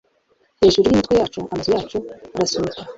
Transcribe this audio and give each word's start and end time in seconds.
hejuru 0.61 0.85
y'imitwe 0.87 1.13
yacu, 1.19 1.39
amazu 1.53 1.69
yacu 1.75 1.97
arasunika 2.35 2.81